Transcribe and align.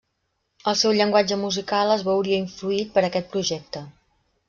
El 0.71 0.77
seu 0.79 0.95
llenguatge 0.99 1.37
musical 1.43 1.93
es 1.99 2.07
veuria 2.09 2.43
influït 2.47 2.93
per 2.99 3.07
aquest 3.11 3.33
projecte. 3.37 3.89